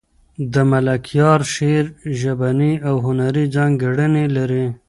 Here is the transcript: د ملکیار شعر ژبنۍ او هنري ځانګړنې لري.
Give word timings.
د 0.53 0.55
ملکیار 0.71 1.39
شعر 1.53 1.85
ژبنۍ 2.19 2.73
او 2.87 2.95
هنري 3.05 3.45
ځانګړنې 3.55 4.25
لري. 4.35 4.65